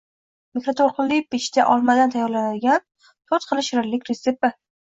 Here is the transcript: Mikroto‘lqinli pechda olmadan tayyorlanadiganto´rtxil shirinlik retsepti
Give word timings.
Mikroto‘lqinli 0.57 1.19
pechda 1.35 1.67
olmadan 1.75 2.15
tayyorlanadiganto´rtxil 2.17 3.65
shirinlik 3.71 4.13
retsepti 4.13 4.55